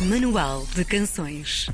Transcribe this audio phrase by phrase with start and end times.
[0.00, 1.68] Manual de Canções.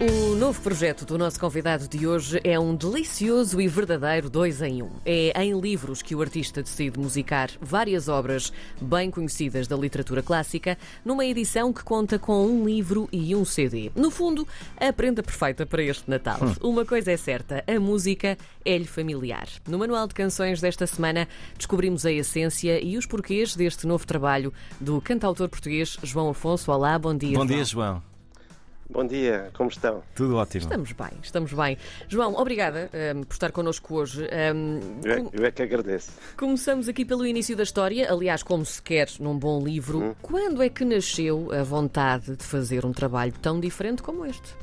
[0.00, 4.80] O novo projeto do nosso convidado de hoje é um delicioso e verdadeiro dois em
[4.80, 4.90] um.
[5.04, 10.78] É em livros que o artista decide musicar várias obras bem conhecidas da literatura clássica,
[11.04, 13.90] numa edição que conta com um livro e um CD.
[13.96, 16.38] No fundo, a prenda perfeita para este Natal.
[16.62, 19.48] Uma coisa é certa, a música é-lhe familiar.
[19.66, 21.26] No Manual de Canções desta semana,
[21.56, 26.70] descobrimos a essência e os porquês deste novo trabalho do cantautor português João Afonso.
[26.70, 27.30] Olá, bom dia.
[27.30, 27.46] Bom João.
[27.48, 28.17] dia, João.
[28.90, 30.02] Bom dia, como estão?
[30.14, 30.62] Tudo ótimo.
[30.62, 31.76] Estamos bem, estamos bem.
[32.08, 34.22] João, obrigada hum, por estar connosco hoje.
[34.54, 36.12] Hum, Eu é, com- eu é que agradeço.
[36.38, 39.98] começamos aqui pelo início da história, aliás, como se quer num bom livro.
[40.02, 40.14] Hum.
[40.22, 44.56] Quando é que nasceu a vontade de fazer um trabalho tão diferente como este?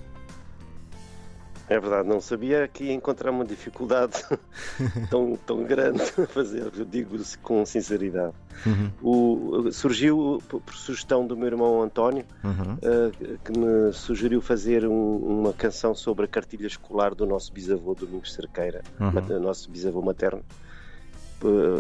[1.67, 4.23] É verdade, não sabia que ia encontrar uma dificuldade
[5.09, 8.33] tão, tão grande a fazer, eu digo com sinceridade.
[9.01, 12.77] O- surgiu por por sugestão do meu irmão António, Uhum.
[12.81, 17.95] eh, que me sugeriu fazer um- uma canção sobre a cartilha escolar do nosso bisavô
[17.95, 19.39] Domingos Cerqueira, Uhum.
[19.39, 20.43] nosso bisavô materno.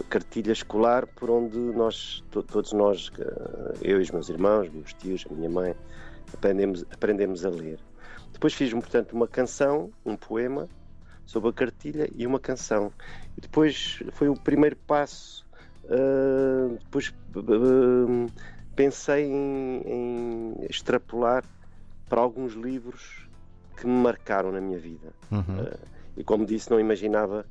[0.09, 4.93] Cartilha escolar por onde nós, to- todos nós, eh, eu e os meus irmãos, meus
[4.93, 5.73] tios, a minha mãe,
[6.33, 7.79] aprendemos, aprendemos a ler.
[8.35, 10.67] Depois fiz, portanto, uma canção, um poema
[11.25, 12.91] sobre a cartilha e uma canção.
[13.37, 15.45] E depois foi o primeiro passo.
[15.89, 18.31] ah, depois ah,
[18.75, 21.45] pensei em, em extrapolar
[22.09, 23.29] para alguns livros
[23.77, 25.13] que me marcaram na minha vida.
[25.31, 25.61] Uhum.
[25.61, 25.77] Ah,
[26.17, 27.45] e como disse, não imaginava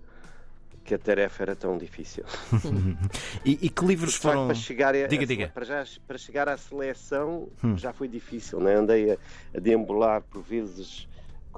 [0.84, 2.24] que a tarefa era tão difícil.
[3.44, 4.46] E, e que livros facto, foram.
[4.46, 5.48] para chegar a, Diga, a- diga.
[5.48, 7.77] Para, já- para chegar à seleção Hum.
[7.77, 8.74] já foi difícil, né?
[8.77, 9.16] andei a,
[9.56, 11.06] a deambular por vezes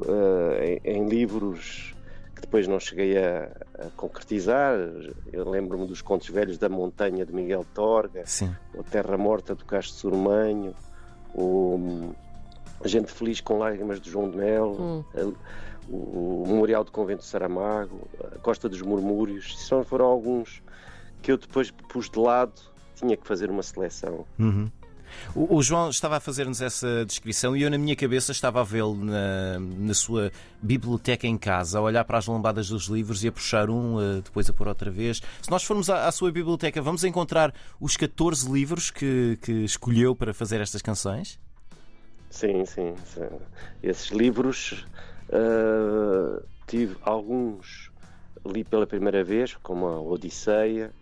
[0.03, 1.95] eh, em, em livros
[2.35, 4.77] que depois não cheguei a, a concretizar.
[5.33, 8.55] Eu lembro-me dos Contos Velhos da Montanha de Miguel Torga, Sim.
[8.75, 10.75] o Terra Morta do Castro Surmanho,
[11.35, 12.15] o hum,
[12.85, 15.35] Gente Feliz com Lágrimas de João de Melo, Hum.
[15.89, 19.55] O, Memorial do Convento de Saramago, a Costa dos Murmúrios.
[19.59, 20.63] Isso foram alguns
[21.23, 22.55] que eu depois pus de lado,
[22.95, 24.25] tinha que fazer uma seleção.
[24.39, 24.71] Uhum.
[25.35, 28.65] O, o João estava a fazer-nos essa descrição e eu, na minha cabeça, estava a
[28.65, 33.29] vê-lo na, na sua biblioteca em casa, a olhar para as lombadas dos livros e
[33.29, 35.23] a puxar um, eh, depois a pôr outra vez.
[35.43, 40.15] Se nós formos à, à sua biblioteca, vamos encontrar os 14 livros que, que escolheu
[40.15, 41.39] para fazer estas canções?
[42.31, 42.95] Sim, sim.
[43.07, 43.29] sim.
[43.83, 44.87] Esses livros
[45.33, 47.91] ah, tive alguns
[48.47, 50.93] li pela primeira vez, como a Odisseia.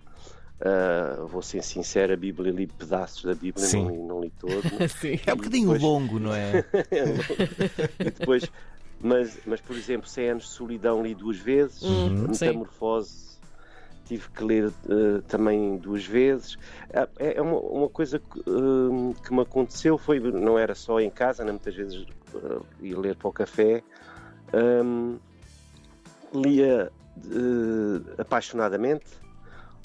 [0.60, 3.82] ah, vou ser sincero, a Bíblia li pedaços da Bíblia, Sim.
[3.84, 4.62] não li, não li todo.
[4.88, 5.18] Sim.
[5.26, 6.64] É um bocadinho depois- longo, não é?
[8.00, 8.50] e depois,
[9.00, 12.46] mas, mas por exemplo, 100 anos de solidão li duas vezes, Uhum, sim.
[12.46, 13.34] Metamorfose
[14.06, 16.56] tive que ler eh, também duas vezes.
[17.18, 21.10] É, é uma, uma coisa que, hum, que me aconteceu, foi, não era só em
[21.10, 23.82] casa, né, muitas vezes eh, ia ler para o café,
[24.54, 25.18] hum,
[26.32, 29.06] lia eh, apaixonadamente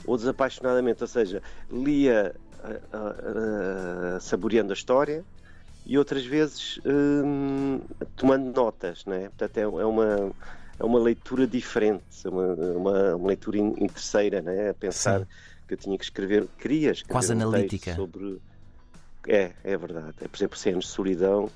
[0.06, 1.42] ou desapaixonadamente, ou seja,
[1.72, 5.24] lia ah, ah, saboreando a história
[5.86, 7.82] e outras vezes hum,
[8.16, 9.30] tomando notas, né?
[9.30, 10.32] Portanto, é, é uma
[10.80, 14.70] é uma leitura diferente, é uma, uma, uma leitura in, interesseira, né?
[14.70, 15.28] A pensar Sim.
[15.68, 17.96] que eu tinha que escrever, queria escrever Quase um analítica.
[17.96, 18.42] sobre
[19.28, 20.16] é, é verdade.
[20.22, 21.50] É, por exemplo, 100 anos de solidão,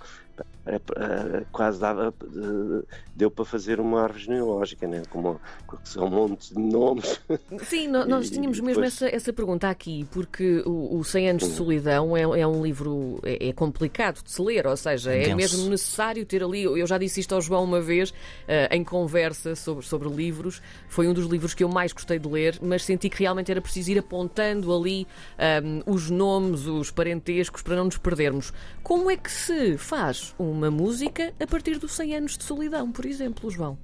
[0.65, 5.03] é, é, quase dava, eh, deu para fazer uma árvore genealógica, né?
[5.09, 5.39] Como,
[5.83, 7.19] são um monte de nomes.
[7.67, 12.15] Sim, nós tínhamos mesmo essa, essa pergunta aqui, porque o, o 100 Anos de Solidão
[12.15, 15.35] é, é um livro é, é complicado de se ler, ou seja, é Intenso.
[15.35, 16.63] mesmo necessário ter ali.
[16.63, 18.13] Eu já disse isto ao João uma vez,
[18.47, 20.61] eh, em conversa sobre, sobre livros.
[20.87, 23.59] Foi um dos livros que eu mais gostei de ler, mas senti que realmente era
[23.59, 25.05] preciso ir apontando ali
[25.37, 28.53] ahm, os nomes, os parentescos, para não nos perdermos.
[28.81, 33.05] Como é que se faz uma música a partir dos 100 Anos de Solidão, por
[33.05, 33.77] exemplo, João?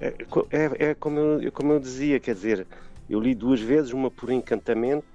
[0.00, 0.14] É,
[0.50, 2.66] é- é como, eu, como eu dizia, quer dizer,
[3.08, 5.06] eu li duas vezes, uma por encantamento,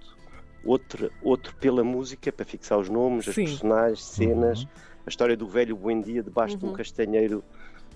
[0.64, 3.46] outra, outro pela música, para fixar os nomes, as Sim.
[3.46, 4.68] personagens, cenas.
[5.06, 7.44] A história do velho Buendia debaixo de um castanheiro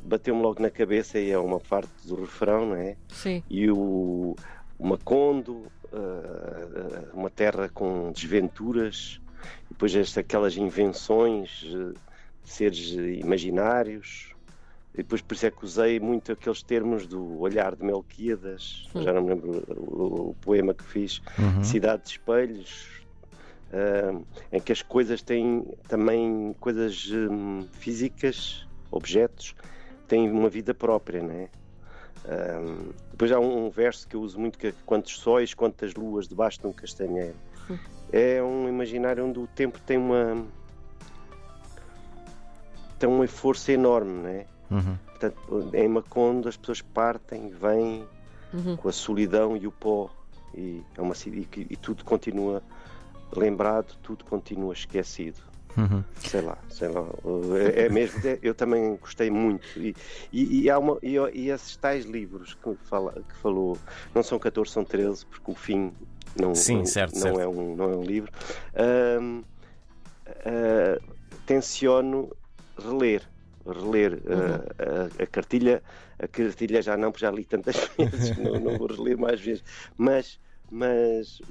[0.03, 2.95] bateu-me logo na cabeça e é uma parte do refrão, não é?
[3.09, 3.41] Sim.
[3.49, 4.35] E o,
[4.77, 5.63] o Macondo,
[5.93, 9.19] ah, uma terra com desventuras,
[9.65, 11.93] e depois esta, aquelas invenções eh,
[12.43, 14.33] de seres eh, imaginários.
[14.93, 19.11] E depois por isso é que usei muito aqueles termos do olhar de Melquíades, já
[19.11, 21.61] não me lembro o, o poema que fiz, Uhum.
[21.63, 23.05] Cidade de Espelhos,
[23.73, 24.21] ah,
[24.53, 29.53] em que as coisas têm também coisas hum, físicas, objetos,
[30.07, 31.49] têm uma vida própria, não é?
[32.27, 35.93] Ahm, depois há um, um verso que eu uso muito que é quantos sóis, quantas
[35.93, 37.35] luas debaixo de um castanheiro.
[38.17, 40.45] É um imaginário onde o tempo tem uma
[42.97, 44.45] é uma força enorme, né?
[44.71, 44.97] Uhum.
[45.05, 48.07] Portanto, em Macondo as pessoas partem, vêm
[48.53, 48.77] Uhum.
[48.77, 50.09] com a solidão e o pó
[50.53, 52.63] e, é uma, e, e tudo continua
[53.35, 55.41] lembrado, tudo continua esquecido.
[55.77, 56.01] Uhum.
[56.21, 57.05] Sei lá, sei lá.
[57.75, 59.67] É, é mesmo, é- eu também gostei muito.
[59.77, 59.93] E,
[60.31, 63.77] e, e há uma, e, e esses tais livros que, fala, que falou,
[64.13, 65.91] não são 14, são 13, porque o fim
[66.39, 67.39] não, Sim, não, certo, não, certo.
[67.39, 68.31] É, um, não é um livro.
[68.75, 69.43] Ahm,
[70.45, 70.99] ah,
[71.45, 72.29] tenciono
[72.77, 73.21] reler.
[73.65, 75.81] Reler ah, a, a cartilha,
[76.19, 79.63] a cartilha já não, porque já li tantas vezes, não, não vou reler mais vezes,
[79.97, 80.39] mas,
[80.69, 81.41] mas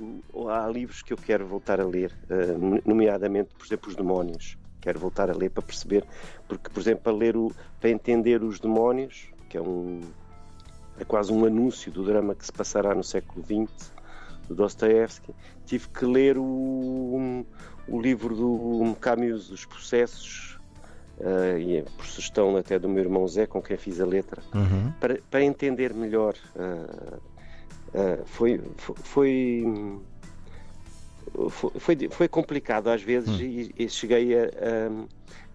[0.48, 4.56] há livros que eu quero voltar a ler, ah, nomeadamente, por exemplo, Os Demónios.
[4.80, 6.04] Quero voltar a ler para perceber,
[6.46, 7.50] porque, por exemplo, para, ler o,
[7.80, 10.02] para entender os demónios, que é um
[10.98, 13.93] é quase um anúncio do drama que se passará no século XX,
[14.48, 15.34] do Dostoevsky,
[15.66, 17.44] tive que ler o,
[17.88, 20.58] o livro do Camus, Os Processos,
[21.20, 24.92] ah, e por sugestão até do meu irmão Zé, com quem fiz a letra, Uhum.
[25.00, 26.34] para, para entender melhor.
[26.56, 27.18] ah,
[27.94, 28.60] ah, foi,
[29.02, 29.64] foi,
[31.78, 35.06] foi, foi, complicado às vezes e, e cheguei a, a-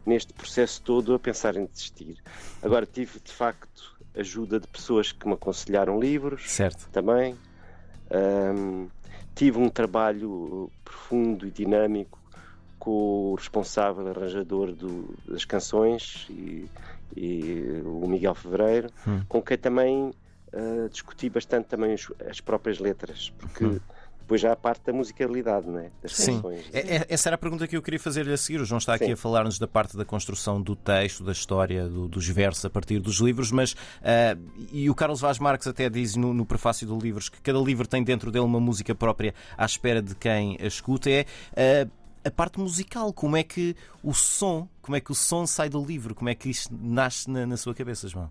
[0.05, 2.17] neste processo todo a pensar em desistir.
[2.63, 6.89] Agora tive de facto ajuda de pessoas que me aconselharam livros Certo.
[6.91, 7.35] também.
[8.11, 8.87] Ahm,
[9.35, 12.19] tive um trabalho profundo e dinâmico
[12.77, 16.69] com o responsável arranjador do- das canções e,
[17.15, 19.21] e o Miguel Fevereiro, Hum.
[19.27, 20.13] com quem também
[20.53, 23.79] ah, discuti bastante também as, as próprias letras, porque
[24.29, 25.89] depois já há a parte da musicalidade, não é?
[26.03, 26.63] Das Sim, canções.
[26.71, 28.61] É- é- essa era a pergunta que eu queria fazer-lhe a seguir.
[28.61, 29.13] O João está aqui Sim.
[29.13, 32.99] a falar-nos da parte da construção do texto, da história, do- dos versos a partir
[32.99, 34.37] dos livros, mas ah,
[34.71, 37.87] e o Carlos Vaz Marques até diz no, no prefácio do livros que cada livro
[37.87, 41.09] tem dentro dele uma música própria à espera de quem a escuta.
[41.09, 41.25] É
[41.57, 41.89] ah,
[42.23, 45.83] a parte musical, como é que o som, como é que o som sai do
[45.83, 48.29] livro, como é que isto nasce na, na sua cabeça, João?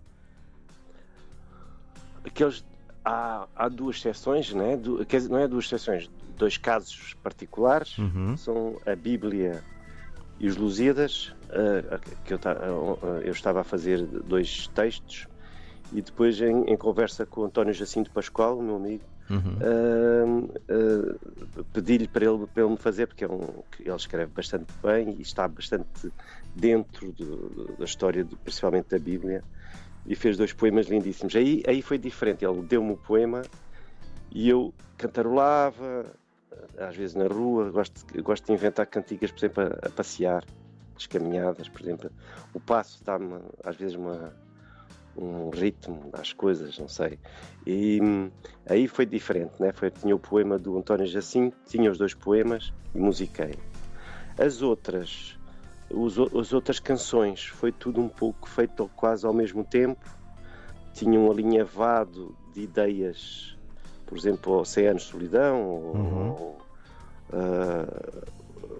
[2.23, 2.63] aqueles
[3.09, 4.77] há, há duas seções, né?
[4.77, 8.37] Du- quer dizer, não é duas seções, dois casos particulares, Uhum.
[8.37, 9.63] são a Bíblia
[10.39, 15.27] e os Lusíadas, ah, que eu, ah, eu estava a fazer dois textos
[15.91, 19.57] e depois em, em conversa com o António Jacinto Pascoal, o meu amigo, Uhum.
[19.61, 24.71] ah, ah, pedi-lhe para ele, para ele me fazer, porque é um, ele escreve bastante
[24.83, 26.11] bem e está bastante
[26.55, 29.43] dentro do- da história, do- principalmente da Bíblia,
[30.05, 31.35] e fez dois poemas lindíssimos.
[31.35, 33.41] Aí, aí foi diferente, ele deu-me o poema
[34.31, 36.05] e eu cantarolava,
[36.77, 40.43] às vezes na rua, gosto, gosto de inventar cantigas, por exemplo, a, a passear,
[40.95, 42.11] as caminhadas, por exemplo.
[42.53, 44.33] O passo dá-me, às vezes, uma,
[45.15, 47.19] um ritmo às coisas, não sei.
[47.65, 48.29] E hum,
[48.65, 49.71] aí foi diferente, né?
[49.71, 53.55] foi, tinha o poema do António Jacinto, tinha os dois poemas e musiquei.
[54.37, 55.38] As outras,
[55.91, 60.05] os as outras canções, foi tudo um pouco feito quase ao mesmo tempo,
[60.93, 63.57] tinha um alinhavado de ideias,
[64.05, 66.29] por exemplo, 100 anos de solidão, Uhum.
[66.29, 66.57] ou,
[67.31, 68.23] ah,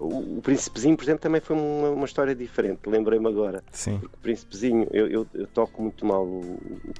[0.00, 3.62] o, o Príncipezinho, por exemplo, também foi uma, uma história diferente, lembrei-me agora.
[3.70, 3.98] Sim.
[3.98, 6.94] Porque o Príncipezinho, eu, eu, eu toco muito mal o, o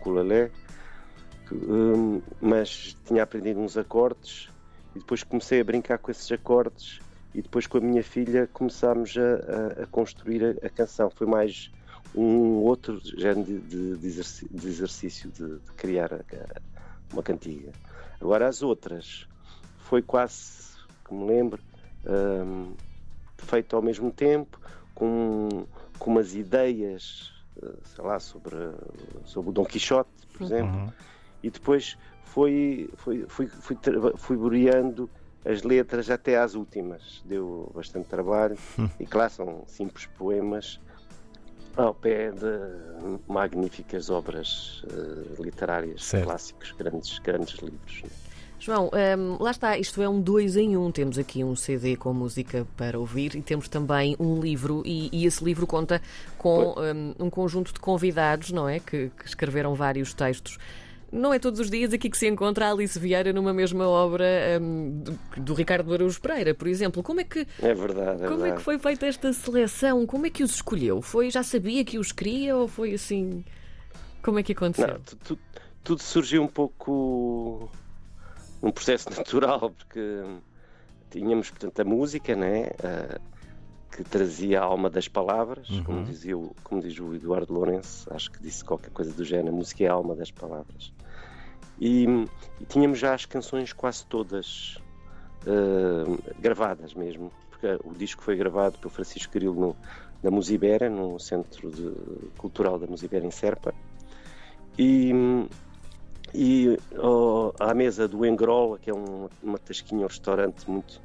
[1.49, 4.49] que, hum, mas tinha aprendido uns acordes
[4.95, 7.01] e depois comecei a brincar com esses acordes
[7.35, 11.11] e depois com a minha filha começámos a, a- a construir a, a canção.
[11.11, 11.71] Foi mais
[12.15, 16.11] um outro género de, de- de exercício de, de criar
[17.13, 17.71] uma cantiga.
[18.21, 19.27] Agora as outras
[19.77, 20.77] foi quase,
[21.07, 21.63] que me lembro,
[22.07, 22.75] hum,
[23.39, 24.61] feito ao mesmo tempo,
[24.95, 25.67] com,
[25.99, 27.31] com umas ideias,
[27.63, 28.57] eh, sei lá, sobre,
[29.25, 30.93] sobre o Dom Quixote, por exemplo, Uhum.
[31.43, 35.11] e depois foi, foi, fui, fui, tra- fui boreando
[35.45, 37.23] as letras até às últimas.
[37.25, 38.57] Deu bastante trabalho
[38.99, 40.81] e claro, são simples poemas
[41.77, 46.25] ao pé de magníficas obras eh, literárias, Certo.
[46.25, 48.03] clássicos, grandes, grandes livros.
[48.59, 50.93] João, hum, lá está, isto é um dois em um.
[50.93, 55.25] Temos aqui um CD com música para ouvir e temos também um livro, e, e
[55.25, 56.03] esse livro conta
[56.37, 58.79] com hum, um conjunto de convidados, não é?
[58.79, 60.59] Que, que escreveram vários textos.
[61.13, 64.27] Não é todos os dias aqui que se encontra a Alice Vieira numa mesma obra
[64.61, 67.03] hum, do, do Ricardo Araújo Pereira, por exemplo.
[67.03, 68.57] Como é que, É verdade, é como é verdade.
[68.57, 70.07] que foi feita esta seleção?
[70.07, 71.03] Como é que os escolheu?
[71.03, 73.45] Foi já sabia que os queria ou foi assim?
[74.23, 74.87] Como é que aconteceu?
[74.87, 75.39] Não, tu- tu-
[75.83, 77.69] tudo surgiu um pouco
[78.63, 80.01] num processo natural, porque
[81.11, 82.71] tínhamos, portanto, a música, né?
[82.85, 83.19] ah,
[83.91, 88.31] que trazia a alma das palavras, como, dizia o, como diz o Eduardo Lourenço, acho
[88.31, 90.93] que disse qualquer coisa do género, a música é a alma das palavras.
[91.81, 92.05] E,
[92.61, 94.79] e tínhamos já as canções quase todas
[95.47, 99.77] ah, gravadas mesmo, porque o disco foi gravado pelo Francisco Caril no,
[100.23, 101.93] na Musibera, no Centro de,
[102.37, 103.75] Cultural da Musibera em Serpa.
[104.79, 105.13] E,
[106.35, 111.01] e oh, à mesa do Engrola, que é um, uma tasquinha, um restaurante muito,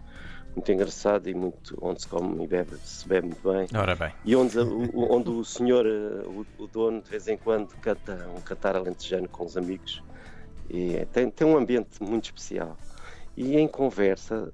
[0.55, 3.67] muito engraçado e muito, onde se come e bebe, se bebe muito bem.
[3.75, 4.12] Ora bem.
[4.24, 8.75] E onde, onde o senhor, o, o dono, de vez em quando canta um cantar
[8.75, 10.01] alentejano com os amigos.
[10.69, 12.77] E tem, tem um ambiente muito especial.
[13.35, 14.51] E em conversa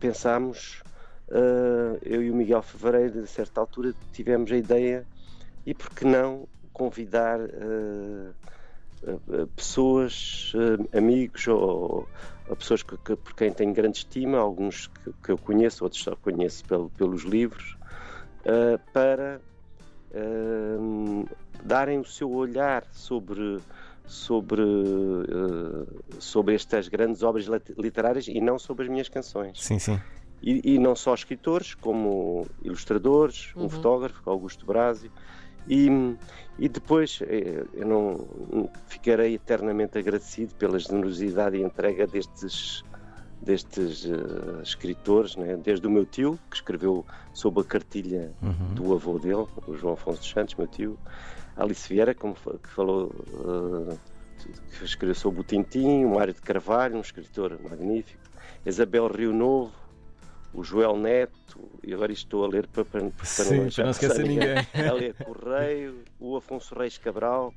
[0.00, 0.82] pensámos,
[1.28, 5.06] uh, eu e o Miguel Fevereiro, a certa altura, tivemos a ideia,
[5.64, 8.34] e por que não convidar uh,
[9.54, 10.52] pessoas,
[10.96, 12.08] amigos ou,
[12.48, 16.02] ou pessoas que, que, por quem tenho grande estima, alguns que, que, eu conheço, outros
[16.02, 17.76] só conheço pelo, pelos livros,
[18.92, 19.40] para
[21.64, 23.60] darem o seu olhar sobre
[24.06, 25.86] sobre, uh,
[26.18, 29.62] sobre estas grandes obras literárias e não sobre as minhas canções.
[29.62, 30.00] Sim, sim.
[30.42, 33.64] E, e não só escritores, como ilustradores, uhum.
[33.64, 35.10] um fotógrafo, Augusto Brásio.
[35.68, 35.88] E,
[36.58, 42.84] e depois eh, eu não ficarei eternamente agradecido pela generosidade e entrega destes,
[43.42, 45.56] destes uh, escritores, né?
[45.56, 48.74] desde o meu tio, que escreveu sob a cartilha uhum.
[48.74, 50.98] do avô dele, o João Afonso dos Santos, meu tio,
[51.56, 53.98] Alice Vieira, como que falou, uh,
[54.78, 58.22] que escreveu sobre o Tintim, o Mário de Carvalho, um escritor magnífico,
[58.64, 59.72] Isabel Rio Novo,
[60.56, 63.90] o Joel Neto, e agora estou a ler para, para, para Sim, não, para não
[63.90, 64.56] esquecer ninguém.
[64.72, 67.52] Elia Correio, o Afonso Reis Cabral,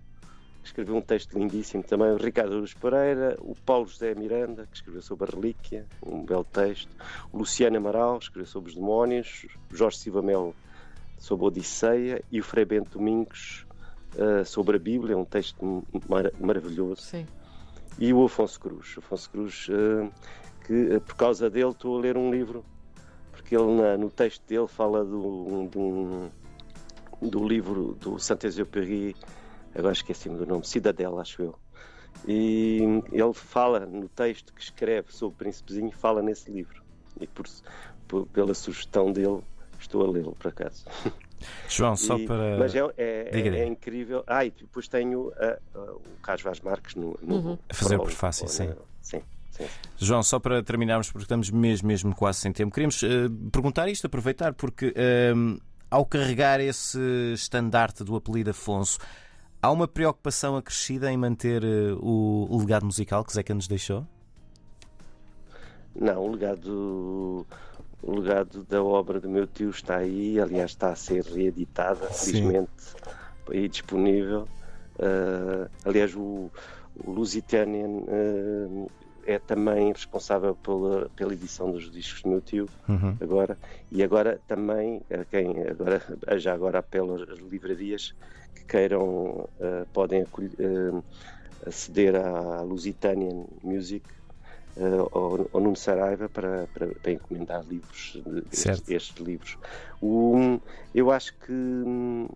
[0.61, 4.75] que escreveu um texto lindíssimo também, o Ricardo Aruz Pereira, o Paulo José Miranda, que
[4.75, 6.93] escreveu sobre a relíquia, um belo texto,
[7.31, 10.53] o Luciano Amaral, que escreveu sobre os demónios, o Jorge Silva Melo
[11.17, 13.65] sobre a Odisseia e o Frei Bento Domingos
[14.15, 17.01] uh, sobre a Bíblia, um texto mar maravilhoso.
[17.01, 17.25] Sim.
[17.97, 18.95] E o Afonso Cruz.
[18.97, 20.11] Afonso Cruz, uh,
[20.65, 22.65] que uh, por causa dele estou a ler um livro,
[23.49, 26.29] porque ele na, no texto dele fala do, do,
[27.19, 29.15] do livro do Saint-Exupéry,
[29.73, 31.55] agora esqueci-me do nome, Cidadela, acho eu.
[32.27, 36.83] E ele fala no texto que escreve sobre o Príncipezinho, fala nesse livro.
[37.19, 37.47] E por,
[38.07, 39.41] por pela sugestão dele,
[39.79, 40.85] estou a lê-lo, por acaso.
[41.67, 42.59] João, só e, para.
[42.59, 44.23] Mas é, é, é, é incrível.
[44.27, 45.29] Ah, e depois tenho
[45.73, 47.17] o Carlos Vaz Marques no.
[47.21, 47.57] no uhum.
[47.67, 48.75] A fazer o prefácio, sim.
[49.01, 49.23] sim.
[49.51, 49.65] Sim.
[49.97, 54.07] João, só para terminarmos, porque estamos mesmo, mesmo quase sem tempo, queríamos uh, perguntar isto,
[54.07, 56.99] aproveitar, porque uh, ao carregar esse
[57.33, 58.99] estandarte do apelido Afonso,
[59.61, 64.07] há uma preocupação acrescida em manter uh, o, o legado musical que Zeca nos deixou?
[65.95, 67.45] Não, o legado
[68.01, 72.69] o legado da obra do meu tio está aí, aliás, está a ser reeditada, felizmente,
[73.49, 74.47] aí disponível.
[74.95, 76.49] Uh, aliás, o,
[76.95, 78.91] o Lusitanian uh,
[79.29, 83.15] é também responsável pela, pela edição dos discos do meu tio, uhum.
[83.21, 83.55] agora,
[83.91, 86.01] e agora também, quem agora,
[86.39, 88.15] já agora apelo às livrarias
[88.55, 90.51] que queiram, uh, podem acolher,
[91.63, 94.03] aceder à Lusitanian Music
[94.77, 98.19] uh, ao, ao Nuno Saraiva para, para, para encomendar livros,
[98.51, 99.59] estes, estes, livros.
[100.01, 100.59] O,
[100.95, 102.27] eu acho que hum,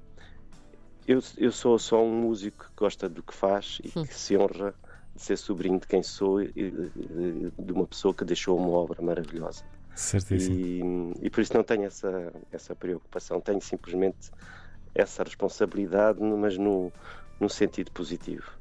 [1.07, 4.05] eu, eu sou só um músico que gosta do que faz e hum.
[4.05, 4.75] que se honra
[5.15, 9.63] ser sobrinho de quem sou e de, uma pessoa que deixou uma obra maravilhosa.
[9.95, 11.13] Certíssimo.
[11.21, 14.31] E, e por isso não tenho essa, essa preocupação, tenho simplesmente
[14.95, 16.91] essa responsabilidade, mas no,
[17.39, 18.51] no sentido positivo.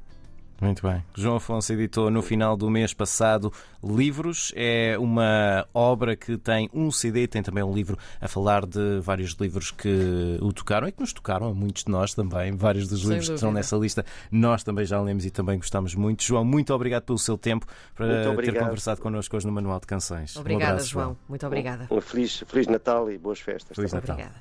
[0.63, 1.03] Muito bem.
[1.13, 3.51] João Afonso editou no final do mês passado
[3.83, 4.53] Livros.
[4.55, 9.33] É uma obra que tem um CD, tem também um livro a falar de vários
[9.33, 12.55] livros que o tocaram e que nos tocaram a muitos de nós também.
[12.55, 13.33] Vários dos Sem livros dúvida.
[13.33, 16.23] que estão nessa lista nós também já lemos e também gostamos muito.
[16.23, 20.37] João, muito obrigado pelo seu tempo para ter conversado connosco hoje no Manual de Canções.
[20.37, 21.17] Obrigada, um abraço, João.
[21.27, 21.87] Muito obrigada.
[21.91, 23.75] Um, um feliz, feliz Natal e boas festas.
[23.75, 24.15] Feliz Natal.
[24.15, 24.31] Obrigada.